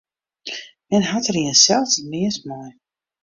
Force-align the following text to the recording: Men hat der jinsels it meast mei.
Men 0.91 1.03
hat 1.11 1.25
der 1.27 1.37
jinsels 1.43 1.91
it 1.99 2.09
meast 2.11 2.41
mei. 2.49 2.69